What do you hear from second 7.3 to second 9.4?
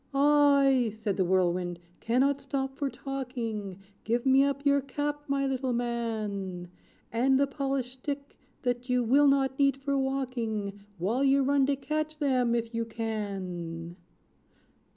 the polished stick, that you will